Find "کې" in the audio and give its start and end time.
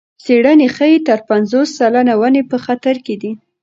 3.05-3.15